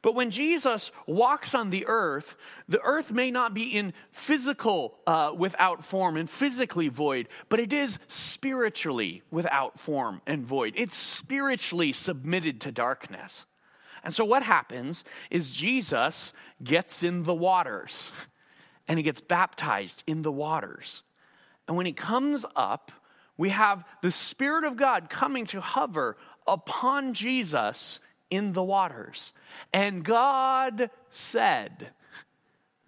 But 0.03 0.15
when 0.15 0.31
Jesus 0.31 0.93
walks 1.07 1.55
on 1.55 1.71
the 1.71 1.87
earth, 1.89 2.37
the 2.69 2.81
earth 2.83 3.11
may 3.11 3.33
not 3.33 3.55
be 3.55 3.77
in 3.77 3.93
physical 4.13 4.99
uh, 5.07 5.33
without 5.37 5.85
form 5.85 6.17
and 6.17 6.31
physically 6.31 6.89
void, 6.89 7.29
but 7.49 7.59
it 7.59 7.73
is 7.73 7.99
spiritually 8.07 9.23
without 9.31 9.81
form 9.81 10.21
and 10.27 10.47
void. 10.47 10.75
It's 10.77 10.97
spiritually 10.97 11.93
submitted 11.93 12.61
to 12.63 12.73
darkness. 12.73 13.47
And 14.05 14.15
so 14.15 14.25
what 14.25 14.45
happens 14.45 15.03
is 15.31 15.51
Jesus 15.51 16.33
gets 16.63 17.03
in 17.03 17.25
the 17.25 17.35
waters 17.35 18.13
and 18.89 18.99
he 18.99 19.03
gets 19.03 19.21
baptized 19.21 20.05
in 20.07 20.23
the 20.23 20.31
waters. 20.31 21.03
And 21.67 21.77
when 21.77 21.87
he 21.87 21.93
comes 21.93 22.45
up, 22.55 22.93
we 23.37 23.51
have 23.51 23.85
the 24.03 24.11
Spirit 24.11 24.65
of 24.65 24.77
God 24.77 25.11
coming 25.11 25.47
to 25.47 25.61
hover 25.61 26.17
upon 26.47 27.15
Jesus 27.15 27.99
in 28.31 28.53
the 28.53 28.63
waters. 28.63 29.33
And 29.73 30.05
God 30.05 30.91
said, 31.11 31.91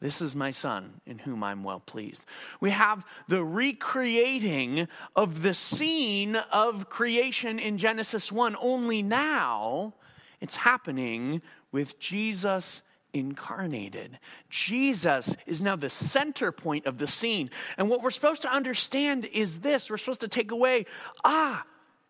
This 0.01 0.21
is 0.23 0.35
my 0.35 0.51
son 0.51 1.01
in 1.07 1.19
whom 1.19 1.45
I'm 1.45 1.65
well 1.65 1.81
pleased. 1.81 2.25
We 2.61 2.71
have 2.71 3.05
the 3.29 3.45
recreating 3.45 4.89
of 5.15 5.43
the 5.43 5.55
scene 5.55 6.37
of 6.37 6.89
creation 6.89 7.59
in 7.59 7.79
Genesis 7.79 8.33
1, 8.33 8.57
only 8.61 9.03
now 9.03 9.95
it's 10.41 10.57
happening 10.57 11.43
with 11.73 11.99
Jesus 11.99 12.83
incarnated. 13.13 14.19
Jesus 14.51 15.37
is 15.47 15.63
now 15.63 15.77
the 15.77 15.91
center 15.91 16.53
point 16.53 16.87
of 16.87 16.99
the 16.99 17.07
scene. 17.07 17.51
And 17.77 17.89
what 17.89 18.03
we're 18.03 18.11
supposed 18.11 18.43
to 18.43 18.53
understand 18.53 19.25
is 19.27 19.61
this 19.61 19.91
we're 19.91 19.97
supposed 19.97 20.21
to 20.21 20.29
take 20.29 20.51
away 20.51 20.87
ah, 21.25 21.65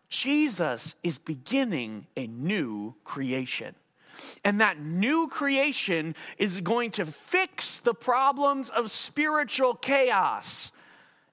Jesus 0.09 0.95
is 1.03 1.19
beginning 1.19 2.07
a 2.17 2.27
new 2.27 2.95
creation. 3.03 3.75
And 4.43 4.59
that 4.59 4.79
new 4.81 5.27
creation 5.27 6.15
is 6.37 6.61
going 6.61 6.91
to 6.91 7.05
fix 7.05 7.77
the 7.77 7.93
problems 7.93 8.69
of 8.69 8.91
spiritual 8.91 9.75
chaos 9.75 10.71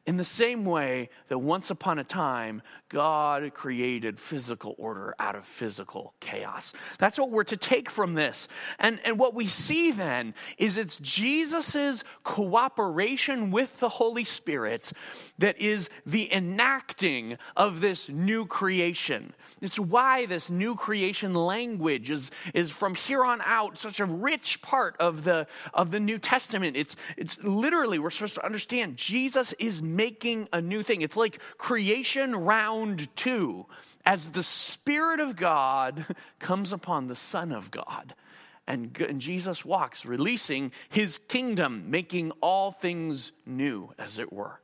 in 0.07 0.17
the 0.17 0.25
same 0.25 0.65
way 0.65 1.11
that 1.29 1.39
once 1.39 1.71
upon 1.71 1.99
a 1.99 2.05
time, 2.05 2.63
God 2.89 3.53
created 3.55 4.21
physical 4.21 4.77
order 4.79 5.17
out 5.19 5.35
of 5.35 5.45
physical 5.45 6.15
chaos. 6.21 6.73
That's 6.99 7.19
what 7.19 7.33
we're 7.33 7.45
to 7.45 7.57
take 7.57 7.91
from 7.91 8.15
this. 8.15 8.47
And, 8.79 9.01
and 9.05 9.19
what 9.19 9.35
we 9.35 9.49
see 9.49 9.91
then 9.91 10.35
is 10.59 10.77
it's 10.77 10.99
Jesus' 10.99 12.05
cooperation 12.23 13.51
with 13.51 13.81
the 13.81 13.89
Holy 13.89 14.25
Spirit 14.25 14.93
that 15.39 15.61
is 15.61 15.91
the 16.07 16.33
enacting 16.33 17.39
of 17.57 17.81
this 17.81 18.09
new 18.09 18.47
creation. 18.47 19.33
It's 19.61 19.79
why 19.79 20.27
this 20.27 20.49
new 20.51 20.77
creation 20.77 21.35
language 21.35 22.11
is, 22.13 22.31
is 22.55 22.71
from 22.71 22.95
here 22.95 23.25
on 23.25 23.41
out 23.45 23.77
such 23.77 23.99
a 23.99 24.05
rich 24.05 24.63
part 24.63 24.97
of 25.01 25.25
the, 25.25 25.49
of 25.75 25.91
the 25.91 25.99
New 25.99 26.19
Testament. 26.19 26.77
It's, 26.77 26.95
it's 27.17 27.43
literally, 27.43 27.99
we're 27.99 28.11
supposed 28.11 28.35
to 28.37 28.45
understand 28.47 28.97
Jesus 28.97 29.53
is 29.59 29.83
making 29.97 30.49
a 30.53 30.61
new 30.61 30.83
thing. 30.83 31.03
It's 31.03 31.17
like 31.17 31.41
creation 31.59 32.37
round 32.37 33.15
two 33.17 33.67
as 34.05 34.31
the 34.31 34.43
Spirit 34.43 35.21
of 35.21 35.37
God 35.37 36.07
comes 36.39 36.73
upon 36.73 37.09
the 37.09 37.17
Son 37.17 37.53
of 37.53 37.71
God. 37.71 38.15
And, 38.69 38.97
and 39.01 39.21
Jesus 39.21 39.65
walks, 39.65 40.05
releasing 40.05 40.73
his 40.89 41.19
kingdom, 41.19 41.91
making 41.91 42.33
all 42.41 42.73
things 42.73 43.31
new, 43.47 43.93
as 43.97 44.19
it 44.19 44.33
were. 44.33 44.61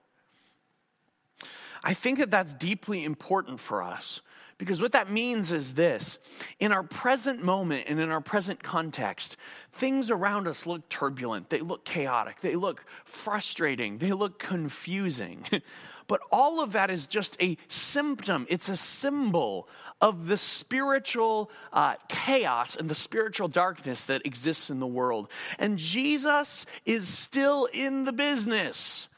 I 1.84 1.94
think 1.94 2.18
that 2.18 2.30
that's 2.30 2.54
deeply 2.54 3.04
important 3.04 3.60
for 3.60 3.82
us 3.82 4.20
because 4.62 4.81
what 4.81 4.92
that 4.92 5.11
means 5.11 5.50
is 5.50 5.75
this. 5.75 6.19
In 6.61 6.71
our 6.71 6.85
present 6.85 7.42
moment 7.42 7.87
and 7.88 7.99
in 7.99 8.11
our 8.11 8.21
present 8.21 8.62
context, 8.62 9.37
things 9.73 10.09
around 10.09 10.47
us 10.47 10.66
look 10.66 10.88
turbulent, 10.88 11.50
they 11.50 11.59
look 11.59 11.85
chaotic, 11.85 12.40
they 12.42 12.54
look 12.54 12.85
frustrating, 13.04 13.99
they 13.99 14.12
look 14.12 14.38
confusing. 14.38 15.45
but 16.07 16.21
all 16.31 16.61
of 16.61 16.75
that 16.75 16.90
is 16.90 17.09
just 17.09 17.37
a 17.42 17.57
symptom, 17.66 18.47
it's 18.49 18.69
a 18.69 18.76
symbol 18.76 19.69
of 20.00 20.28
the 20.28 20.37
spiritual 20.37 21.50
uh, 21.73 21.97
chaos 22.07 22.76
and 22.76 22.88
the 22.88 22.95
spiritual 22.95 23.49
darkness 23.49 24.04
that 24.04 24.25
exists 24.25 24.71
in 24.71 24.78
the 24.78 24.87
world. 24.87 25.28
And 25.59 25.76
Jesus 25.76 26.66
is 26.87 27.09
still 27.09 27.64
in 27.73 28.04
the 28.04 28.12
business 28.12 29.09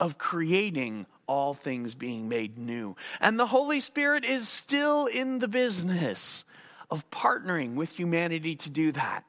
of 0.00 0.16
creating 0.16 1.04
all 1.26 1.54
things 1.54 1.94
being 1.94 2.28
made 2.28 2.58
new. 2.58 2.96
And 3.20 3.38
the 3.38 3.46
Holy 3.46 3.80
Spirit 3.80 4.24
is 4.24 4.48
still 4.48 5.06
in 5.06 5.38
the 5.38 5.48
business 5.48 6.44
of 6.90 7.08
partnering 7.10 7.74
with 7.74 7.90
humanity 7.90 8.56
to 8.56 8.70
do 8.70 8.92
that. 8.92 9.24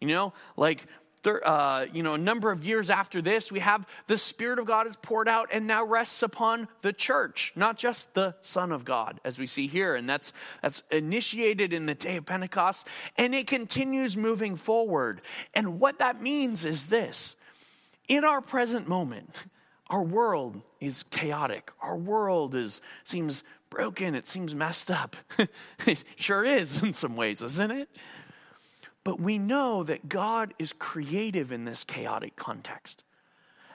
You 0.00 0.08
know, 0.08 0.32
like 0.56 0.86
uh, 1.26 1.86
you 1.92 2.02
know, 2.02 2.14
a 2.14 2.18
number 2.18 2.50
of 2.50 2.64
years 2.64 2.90
after 2.90 3.20
this, 3.20 3.50
we 3.52 3.60
have 3.60 3.86
the 4.06 4.18
Spirit 4.18 4.58
of 4.58 4.66
God 4.66 4.86
is 4.86 4.96
poured 4.96 5.28
out 5.28 5.48
and 5.52 5.66
now 5.66 5.84
rests 5.84 6.22
upon 6.22 6.68
the 6.82 6.92
church, 6.92 7.52
not 7.56 7.76
just 7.76 8.14
the 8.14 8.34
Son 8.40 8.72
of 8.72 8.84
God, 8.84 9.20
as 9.24 9.38
we 9.38 9.46
see 9.46 9.66
here. 9.66 9.94
And 9.94 10.08
that's, 10.08 10.32
that's 10.62 10.82
initiated 10.90 11.72
in 11.72 11.86
the 11.86 11.94
day 11.94 12.16
of 12.16 12.26
Pentecost, 12.26 12.86
and 13.16 13.34
it 13.34 13.46
continues 13.46 14.16
moving 14.16 14.56
forward. 14.56 15.20
And 15.54 15.80
what 15.80 15.98
that 15.98 16.22
means 16.22 16.64
is 16.64 16.86
this 16.86 17.36
in 18.06 18.24
our 18.24 18.40
present 18.40 18.88
moment, 18.88 19.30
our 19.90 20.02
world 20.02 20.60
is 20.80 21.04
chaotic. 21.04 21.70
Our 21.80 21.96
world 21.96 22.54
is 22.54 22.80
seems 23.04 23.42
broken. 23.70 24.14
It 24.14 24.26
seems 24.26 24.54
messed 24.54 24.90
up. 24.90 25.16
it 25.86 26.04
sure 26.16 26.44
is 26.44 26.82
in 26.82 26.92
some 26.92 27.16
ways, 27.16 27.42
isn't 27.42 27.70
it? 27.70 27.88
But 29.04 29.20
we 29.20 29.38
know 29.38 29.84
that 29.84 30.08
God 30.08 30.52
is 30.58 30.74
creative 30.78 31.52
in 31.52 31.64
this 31.64 31.84
chaotic 31.84 32.36
context. 32.36 33.04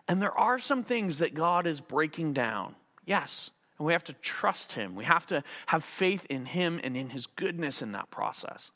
And 0.08 0.22
there 0.22 0.38
are 0.38 0.60
some 0.60 0.84
things 0.84 1.20
that 1.20 1.34
God 1.34 1.66
is 1.66 1.80
breaking 1.80 2.34
down. 2.34 2.76
Yes. 3.06 3.50
And 3.78 3.88
we 3.88 3.94
have 3.94 4.04
to 4.06 4.14
trust 4.14 4.74
Him. 4.74 4.96
We 4.96 5.06
have 5.06 5.26
to 5.28 5.44
have 5.68 5.84
faith 5.84 6.28
in 6.30 6.46
Him 6.46 6.80
and 6.84 6.96
in 6.96 7.10
His 7.10 7.26
goodness 7.26 7.82
in 7.82 7.94
that 7.94 8.12
process. 8.12 8.72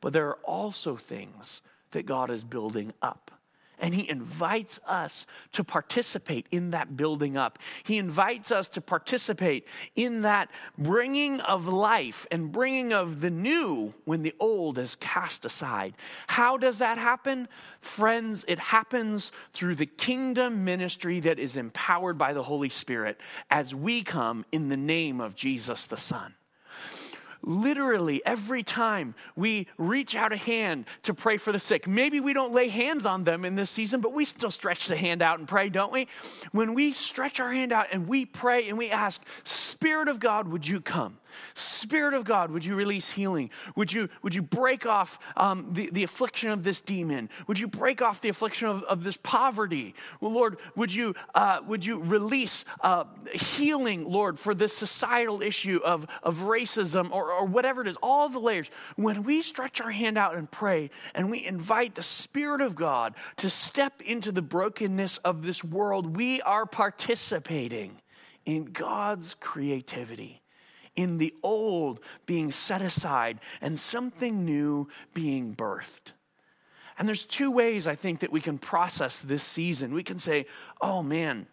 but 0.00 0.12
there 0.12 0.28
are 0.28 0.38
also 0.44 0.96
things 0.96 1.62
that 1.90 2.06
God 2.06 2.30
is 2.30 2.44
building 2.44 2.92
up. 3.02 3.30
And 3.80 3.94
he 3.94 4.08
invites 4.08 4.78
us 4.86 5.26
to 5.52 5.64
participate 5.64 6.46
in 6.50 6.70
that 6.70 6.96
building 6.96 7.36
up. 7.36 7.58
He 7.82 7.98
invites 7.98 8.52
us 8.52 8.68
to 8.70 8.80
participate 8.80 9.66
in 9.96 10.22
that 10.22 10.50
bringing 10.78 11.40
of 11.40 11.66
life 11.66 12.26
and 12.30 12.52
bringing 12.52 12.92
of 12.92 13.20
the 13.20 13.30
new 13.30 13.94
when 14.04 14.22
the 14.22 14.34
old 14.38 14.78
is 14.78 14.96
cast 14.96 15.44
aside. 15.44 15.94
How 16.28 16.56
does 16.56 16.78
that 16.78 16.98
happen? 16.98 17.48
Friends, 17.80 18.44
it 18.46 18.58
happens 18.58 19.32
through 19.52 19.76
the 19.76 19.86
kingdom 19.86 20.64
ministry 20.64 21.20
that 21.20 21.38
is 21.38 21.56
empowered 21.56 22.18
by 22.18 22.32
the 22.32 22.42
Holy 22.42 22.68
Spirit 22.68 23.18
as 23.50 23.74
we 23.74 24.02
come 24.02 24.44
in 24.52 24.68
the 24.68 24.76
name 24.76 25.20
of 25.20 25.34
Jesus 25.34 25.86
the 25.86 25.96
Son 25.96 26.34
literally 27.42 28.22
every 28.24 28.62
time 28.62 29.14
we 29.36 29.66
reach 29.78 30.14
out 30.14 30.32
a 30.32 30.36
hand 30.36 30.86
to 31.02 31.14
pray 31.14 31.36
for 31.36 31.52
the 31.52 31.58
sick. 31.58 31.86
Maybe 31.86 32.20
we 32.20 32.32
don't 32.32 32.52
lay 32.52 32.68
hands 32.68 33.06
on 33.06 33.24
them 33.24 33.44
in 33.44 33.56
this 33.56 33.70
season, 33.70 34.00
but 34.00 34.12
we 34.12 34.24
still 34.24 34.50
stretch 34.50 34.86
the 34.86 34.96
hand 34.96 35.22
out 35.22 35.38
and 35.38 35.48
pray, 35.48 35.68
don't 35.68 35.92
we? 35.92 36.08
When 36.52 36.74
we 36.74 36.92
stretch 36.92 37.40
our 37.40 37.52
hand 37.52 37.72
out 37.72 37.88
and 37.92 38.06
we 38.06 38.24
pray 38.24 38.68
and 38.68 38.76
we 38.78 38.90
ask, 38.90 39.22
Spirit 39.44 40.08
of 40.08 40.20
God, 40.20 40.48
would 40.48 40.66
you 40.66 40.80
come? 40.80 41.18
Spirit 41.54 42.14
of 42.14 42.24
God, 42.24 42.50
would 42.50 42.64
you 42.64 42.74
release 42.74 43.10
healing? 43.10 43.50
Would 43.76 43.92
you, 43.92 44.08
would 44.22 44.34
you 44.34 44.42
break 44.42 44.86
off 44.86 45.18
um, 45.36 45.68
the, 45.72 45.88
the 45.92 46.02
affliction 46.02 46.50
of 46.50 46.64
this 46.64 46.80
demon? 46.80 47.30
Would 47.46 47.58
you 47.58 47.68
break 47.68 48.02
off 48.02 48.20
the 48.20 48.28
affliction 48.28 48.68
of, 48.68 48.82
of 48.84 49.04
this 49.04 49.16
poverty? 49.16 49.94
Well, 50.20 50.32
Lord, 50.32 50.58
would 50.76 50.92
you, 50.92 51.14
uh, 51.34 51.60
would 51.66 51.84
you 51.84 52.00
release 52.00 52.64
uh, 52.80 53.04
healing, 53.32 54.10
Lord, 54.10 54.38
for 54.38 54.54
this 54.54 54.76
societal 54.76 55.42
issue 55.42 55.80
of, 55.84 56.06
of 56.22 56.38
racism 56.38 57.10
or, 57.10 57.29
or 57.30 57.46
whatever 57.46 57.82
it 57.82 57.88
is, 57.88 57.96
all 58.02 58.28
the 58.28 58.38
layers? 58.38 58.70
When 58.96 59.22
we 59.22 59.42
stretch 59.42 59.80
our 59.80 59.90
hand 59.90 60.18
out 60.18 60.36
and 60.36 60.50
pray 60.50 60.90
and 61.14 61.30
we 61.30 61.44
invite 61.44 61.94
the 61.94 62.02
Spirit 62.02 62.60
of 62.60 62.74
God 62.74 63.14
to 63.36 63.50
step 63.50 64.00
into 64.02 64.32
the 64.32 64.42
brokenness 64.42 65.18
of 65.18 65.44
this 65.44 65.62
world, 65.64 66.16
we 66.16 66.40
are 66.42 66.66
participating 66.66 68.00
in 68.44 68.66
God's 68.66 69.34
creativity 69.34 70.40
in 70.96 71.18
the 71.18 71.34
old 71.42 72.00
being 72.26 72.50
set 72.52 72.82
aside 72.82 73.40
and 73.60 73.78
something 73.78 74.44
new 74.44 74.88
being 75.14 75.54
birthed. 75.54 76.12
And 76.98 77.08
there's 77.08 77.24
two 77.24 77.50
ways 77.50 77.88
I 77.88 77.94
think 77.94 78.20
that 78.20 78.32
we 78.32 78.40
can 78.40 78.58
process 78.58 79.22
this 79.22 79.42
season. 79.42 79.94
We 79.94 80.02
can 80.02 80.18
say, 80.18 80.46
oh 80.82 81.02
man, 81.02 81.46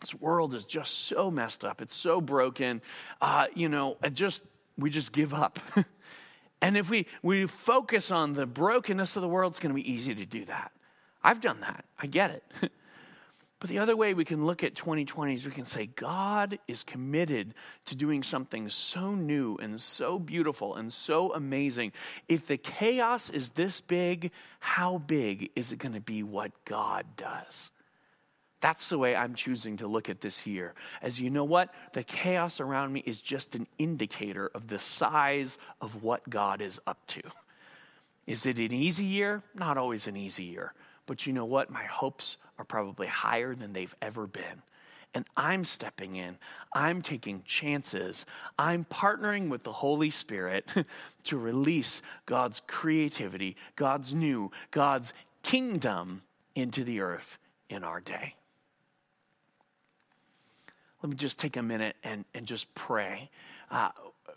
this 0.00 0.14
world 0.14 0.54
is 0.54 0.64
just 0.64 1.06
so 1.06 1.30
messed 1.30 1.64
up. 1.64 1.82
It's 1.82 1.96
so 1.96 2.20
broken. 2.20 2.82
Uh, 3.20 3.46
you 3.54 3.68
know, 3.68 3.96
just 4.12 4.44
we 4.78 4.90
just 4.90 5.12
give 5.12 5.34
up. 5.34 5.58
and 6.62 6.76
if 6.76 6.90
we 6.90 7.06
we 7.22 7.46
focus 7.46 8.10
on 8.10 8.34
the 8.34 8.46
brokenness 8.46 9.16
of 9.16 9.22
the 9.22 9.28
world, 9.28 9.52
it's 9.52 9.60
going 9.60 9.74
to 9.74 9.82
be 9.82 9.90
easy 9.90 10.14
to 10.14 10.26
do 10.26 10.44
that. 10.46 10.72
I've 11.22 11.40
done 11.40 11.60
that. 11.60 11.84
I 11.98 12.06
get 12.06 12.30
it. 12.30 12.72
But 13.58 13.70
the 13.70 13.78
other 13.78 13.96
way 13.96 14.12
we 14.12 14.24
can 14.24 14.44
look 14.44 14.62
at 14.62 14.74
2020 14.74 15.32
is 15.32 15.46
we 15.46 15.50
can 15.50 15.64
say, 15.64 15.86
God 15.86 16.58
is 16.68 16.84
committed 16.84 17.54
to 17.86 17.96
doing 17.96 18.22
something 18.22 18.68
so 18.68 19.14
new 19.14 19.56
and 19.56 19.80
so 19.80 20.18
beautiful 20.18 20.74
and 20.74 20.92
so 20.92 21.32
amazing. 21.32 21.92
If 22.28 22.46
the 22.46 22.58
chaos 22.58 23.30
is 23.30 23.50
this 23.50 23.80
big, 23.80 24.30
how 24.60 24.98
big 24.98 25.50
is 25.56 25.72
it 25.72 25.78
going 25.78 25.94
to 25.94 26.00
be 26.00 26.22
what 26.22 26.52
God 26.66 27.06
does? 27.16 27.70
That's 28.60 28.88
the 28.88 28.98
way 28.98 29.14
I'm 29.14 29.34
choosing 29.34 29.76
to 29.78 29.86
look 29.86 30.08
at 30.08 30.20
this 30.20 30.46
year. 30.46 30.74
As 31.02 31.20
you 31.20 31.30
know 31.30 31.44
what? 31.44 31.74
The 31.92 32.02
chaos 32.02 32.60
around 32.60 32.92
me 32.92 33.02
is 33.04 33.20
just 33.20 33.54
an 33.54 33.66
indicator 33.78 34.50
of 34.54 34.68
the 34.68 34.78
size 34.78 35.58
of 35.80 36.02
what 36.02 36.28
God 36.28 36.62
is 36.62 36.80
up 36.86 37.06
to. 37.08 37.22
Is 38.26 38.46
it 38.46 38.58
an 38.58 38.72
easy 38.72 39.04
year? 39.04 39.42
Not 39.54 39.76
always 39.76 40.08
an 40.08 40.16
easy 40.16 40.44
year. 40.44 40.72
But 41.06 41.26
you 41.26 41.32
know 41.32 41.44
what? 41.44 41.70
My 41.70 41.84
hopes 41.84 42.38
are 42.58 42.64
probably 42.64 43.06
higher 43.06 43.54
than 43.54 43.72
they've 43.72 43.94
ever 44.02 44.26
been. 44.26 44.62
And 45.14 45.24
I'm 45.36 45.64
stepping 45.64 46.16
in. 46.16 46.36
I'm 46.74 47.00
taking 47.00 47.42
chances. 47.44 48.26
I'm 48.58 48.84
partnering 48.84 49.48
with 49.48 49.62
the 49.62 49.72
Holy 49.72 50.10
Spirit 50.10 50.68
to 51.24 51.38
release 51.38 52.02
God's 52.26 52.60
creativity, 52.66 53.56
God's 53.76 54.14
new, 54.14 54.50
God's 54.70 55.12
kingdom 55.42 56.22
into 56.54 56.84
the 56.84 57.00
earth 57.00 57.38
in 57.70 57.84
our 57.84 58.00
day. 58.00 58.34
Let 61.02 61.10
me 61.10 61.16
just 61.16 61.38
take 61.38 61.56
a 61.56 61.62
minute 61.62 61.96
and, 62.02 62.24
and 62.34 62.46
just 62.46 62.72
pray. 62.74 63.30
Uh, 63.70 63.90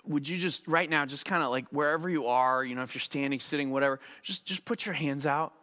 would 0.06 0.28
you 0.28 0.38
just 0.38 0.68
right 0.68 0.90
now 0.90 1.06
just 1.06 1.26
kind 1.26 1.44
of 1.44 1.50
like 1.50 1.66
wherever 1.72 2.10
you 2.10 2.28
are 2.28 2.64
you 2.64 2.74
know 2.74 2.82
if 2.82 2.96
you're 2.96 3.02
standing 3.02 3.40
sitting 3.40 3.70
whatever 3.70 4.00
just 4.24 4.46
just 4.46 4.64
put 4.64 4.86
your 4.86 4.94
hands 4.94 5.26
out 5.26 5.54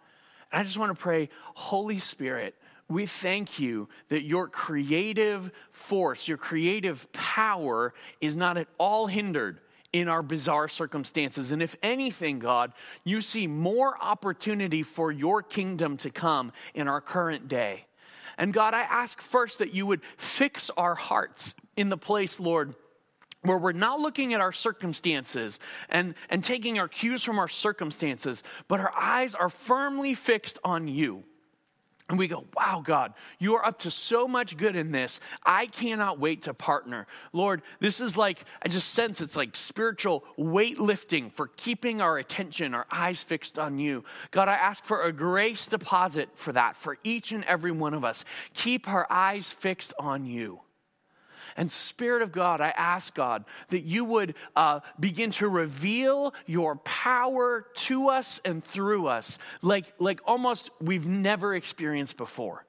and 0.53 0.61
I 0.61 0.65
just 0.65 0.79
want 0.79 0.97
to 0.97 1.01
pray, 1.03 1.29
Holy 1.55 1.99
Spirit, 1.99 2.55
we 2.89 3.07
thank 3.07 3.59
you 3.59 3.89
that 4.09 4.23
your 4.23 4.49
creative 4.49 5.51
force, 5.73 6.29
your 6.29 6.39
creative 6.39 7.11
power 7.13 7.95
is 8.21 8.37
not 8.37 8.57
at 8.57 8.69
all 8.79 9.07
hindered 9.09 9.61
in 9.93 10.09
our 10.09 10.23
bizarre 10.23 10.69
circumstances. 10.69 11.51
And 11.51 11.63
if 11.63 11.75
anything, 11.83 12.39
God, 12.39 12.73
you 13.03 13.21
see 13.21 13.47
more 13.47 13.97
opportunity 14.01 14.83
for 14.83 15.11
your 15.11 15.43
kingdom 15.43 15.97
to 15.99 16.11
come 16.11 16.53
in 16.75 16.87
our 16.87 17.01
current 17.01 17.49
day. 17.49 17.87
And 18.39 18.53
God, 18.53 18.75
I 18.75 18.83
ask 18.83 19.21
first 19.21 19.59
that 19.61 19.73
you 19.75 19.87
would 19.87 20.01
fix 20.17 20.71
our 20.77 20.95
hearts 20.95 21.55
in 21.77 21.89
the 21.89 21.99
place, 21.99 22.39
Lord 22.41 22.75
where 23.43 23.59
we're 23.59 23.73
not 23.73 24.01
looking 24.01 24.35
at 24.35 24.41
our 24.41 24.53
circumstances 24.53 25.59
and, 25.89 26.15
and 26.31 26.43
taking 26.43 26.79
our 26.79 26.89
cues 26.89 27.23
from 27.23 27.39
our 27.39 27.49
circumstances, 27.49 28.43
but 28.69 28.81
our 28.81 28.93
eyes 28.97 29.35
are 29.35 29.49
firmly 29.49 30.15
fixed 30.15 30.59
on 30.65 30.89
you. 30.89 31.23
And 32.09 32.19
we 32.19 32.29
go, 32.29 32.45
wow, 32.55 32.83
God, 32.85 33.15
you 33.41 33.57
are 33.57 33.67
up 33.67 33.81
to 33.81 33.91
so 33.91 34.29
much 34.29 34.57
good 34.57 34.77
in 34.77 34.93
this. 34.93 35.19
I 35.45 35.67
cannot 35.67 36.21
wait 36.21 36.43
to 36.43 36.55
partner. 36.55 37.09
Lord, 37.33 37.63
this 37.81 37.99
is 37.99 38.17
like, 38.17 38.45
I 38.63 38.69
just 38.69 38.95
sense 38.95 39.21
it's 39.21 39.35
like 39.35 39.57
spiritual 39.57 40.23
weightlifting 40.39 41.33
for 41.33 41.49
keeping 41.57 42.01
our 42.01 42.19
attention, 42.19 42.75
our 42.75 42.87
eyes 42.93 43.25
fixed 43.25 43.59
on 43.59 43.81
you. 43.81 44.05
God, 44.31 44.49
I 44.49 44.55
ask 44.55 44.85
for 44.85 45.03
a 45.03 45.13
grace 45.13 45.67
deposit 45.67 46.29
for 46.35 46.53
that, 46.53 46.77
for 46.77 46.97
each 47.03 47.33
and 47.33 47.43
every 47.43 47.73
one 47.73 47.93
of 47.93 48.05
us. 48.05 48.25
Keep 48.55 48.89
our 48.89 49.09
eyes 49.11 49.51
fixed 49.51 49.93
on 49.99 50.27
you. 50.27 50.61
And 51.57 51.71
Spirit 51.71 52.23
of 52.23 52.33
God, 52.33 52.61
I 52.61 52.69
ask 52.69 53.15
God 53.15 53.45
that 53.69 53.81
you 53.81 54.05
would 54.05 54.35
uh, 54.55 54.81
begin 55.01 55.31
to 55.33 55.49
reveal 55.49 56.35
your 56.47 56.77
power 56.77 57.67
to 57.75 58.09
us 58.11 58.41
and 58.45 58.63
through 58.63 59.07
us, 59.07 59.39
like, 59.63 59.93
like 59.99 60.21
almost 60.27 60.71
we've 60.81 61.07
never 61.07 61.55
experienced 61.55 62.17
before. 62.17 62.67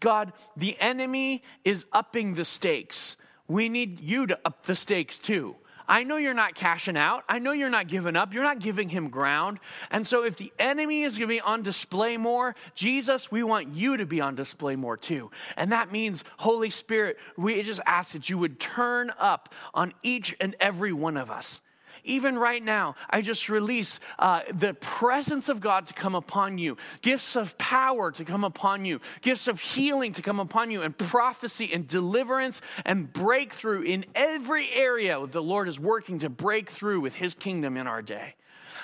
God, 0.00 0.32
the 0.56 0.78
enemy 0.80 1.42
is 1.64 1.86
upping 1.92 2.34
the 2.34 2.44
stakes. 2.44 3.16
We 3.46 3.68
need 3.68 4.00
you 4.00 4.26
to 4.26 4.38
up 4.44 4.66
the 4.66 4.76
stakes 4.76 5.18
too. 5.18 5.56
I 5.88 6.04
know 6.04 6.16
you're 6.16 6.34
not 6.34 6.54
cashing 6.54 6.96
out. 6.96 7.24
I 7.28 7.38
know 7.38 7.52
you're 7.52 7.70
not 7.70 7.88
giving 7.88 8.14
up. 8.14 8.34
You're 8.34 8.42
not 8.42 8.58
giving 8.58 8.90
him 8.90 9.08
ground. 9.08 9.58
And 9.90 10.06
so, 10.06 10.24
if 10.24 10.36
the 10.36 10.52
enemy 10.58 11.02
is 11.02 11.16
going 11.16 11.28
to 11.28 11.34
be 11.34 11.40
on 11.40 11.62
display 11.62 12.16
more, 12.16 12.54
Jesus, 12.74 13.30
we 13.30 13.42
want 13.42 13.74
you 13.74 13.96
to 13.96 14.06
be 14.06 14.20
on 14.20 14.34
display 14.34 14.76
more 14.76 14.96
too. 14.96 15.30
And 15.56 15.72
that 15.72 15.90
means, 15.90 16.24
Holy 16.36 16.70
Spirit, 16.70 17.18
we 17.36 17.62
just 17.62 17.80
ask 17.86 18.12
that 18.12 18.28
you 18.28 18.36
would 18.38 18.60
turn 18.60 19.10
up 19.18 19.54
on 19.72 19.94
each 20.02 20.36
and 20.40 20.54
every 20.60 20.92
one 20.92 21.16
of 21.16 21.30
us 21.30 21.60
even 22.08 22.38
right 22.38 22.62
now, 22.62 22.96
I 23.08 23.20
just 23.20 23.48
release 23.48 24.00
uh, 24.18 24.40
the 24.52 24.74
presence 24.74 25.48
of 25.48 25.60
God 25.60 25.86
to 25.86 25.94
come 25.94 26.14
upon 26.14 26.58
you, 26.58 26.76
gifts 27.02 27.36
of 27.36 27.56
power 27.58 28.10
to 28.12 28.24
come 28.24 28.44
upon 28.44 28.84
you, 28.84 29.00
gifts 29.20 29.46
of 29.46 29.60
healing 29.60 30.14
to 30.14 30.22
come 30.22 30.40
upon 30.40 30.70
you, 30.70 30.82
and 30.82 30.96
prophecy 30.96 31.70
and 31.72 31.86
deliverance 31.86 32.60
and 32.84 33.12
breakthrough 33.12 33.82
in 33.82 34.06
every 34.14 34.72
area 34.72 35.24
the 35.26 35.42
Lord 35.42 35.68
is 35.68 35.78
working 35.78 36.20
to 36.20 36.28
break 36.28 36.70
through 36.70 37.00
with 37.00 37.14
his 37.14 37.34
kingdom 37.34 37.76
in 37.76 37.86
our 37.86 38.02
day. 38.02 38.34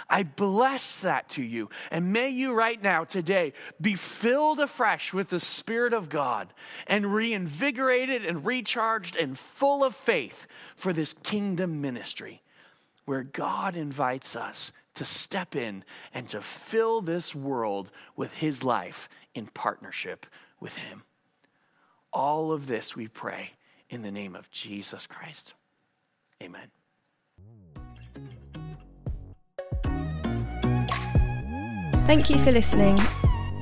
I 0.08 0.22
bless 0.22 1.00
that 1.00 1.30
to 1.30 1.42
you. 1.42 1.70
And 1.90 2.12
may 2.12 2.28
you 2.28 2.52
right 2.52 2.80
now, 2.80 3.04
today, 3.04 3.54
be 3.80 3.94
filled 3.94 4.60
afresh 4.60 5.14
with 5.14 5.30
the 5.30 5.40
Spirit 5.40 5.94
of 5.94 6.08
God 6.10 6.52
and 6.86 7.14
reinvigorated 7.14 8.24
and 8.24 8.44
recharged 8.44 9.16
and 9.16 9.38
full 9.38 9.82
of 9.82 9.96
faith 9.96 10.46
for 10.76 10.92
this 10.92 11.14
kingdom 11.14 11.80
ministry 11.80 12.42
where 13.04 13.22
God 13.22 13.76
invites 13.76 14.36
us 14.36 14.72
to 14.94 15.04
step 15.04 15.56
in 15.56 15.84
and 16.12 16.28
to 16.28 16.40
fill 16.40 17.00
this 17.00 17.34
world 17.34 17.90
with 18.16 18.32
His 18.32 18.62
life 18.62 19.08
in 19.34 19.46
partnership 19.46 20.26
with 20.60 20.76
Him. 20.76 21.02
All 22.12 22.52
of 22.52 22.66
this 22.66 22.94
we 22.94 23.08
pray 23.08 23.50
in 23.90 24.02
the 24.02 24.12
name 24.12 24.36
of 24.36 24.50
Jesus 24.50 25.06
Christ. 25.06 25.54
Amen. 26.42 26.70
Thank 32.06 32.28
you 32.28 32.38
for 32.38 32.52
listening. 32.52 32.98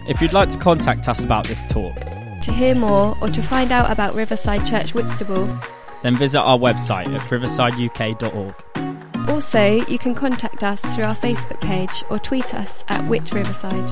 If 0.09 0.21
you'd 0.21 0.33
like 0.33 0.51
to 0.51 0.59
contact 0.59 1.09
us 1.09 1.23
about 1.23 1.47
this 1.47 1.65
talk, 1.67 1.95
To 2.43 2.53
hear 2.53 2.75
more 2.75 3.17
or 3.21 3.29
to 3.29 3.41
find 3.41 3.71
out 3.71 3.89
about 3.91 4.15
Riverside 4.15 4.67
Church 4.67 4.95
Whitstable, 4.95 5.47
then 6.03 6.17
visit 6.17 6.41
our 6.41 6.59
website 6.59 7.07
at 7.15 7.21
riversideuk.org. 7.31 8.92
Also, 9.33 9.83
you 9.87 9.99
can 9.99 10.15
contact 10.15 10.63
us 10.63 10.83
through 10.95 11.05
our 11.05 11.17
Facebook 11.17 11.59
page 11.63 12.05
or 12.11 12.19
tweet 12.19 12.53
us 12.53 12.85
at 12.89 13.03
Wit 13.09 13.33
Riverside. 13.33 13.91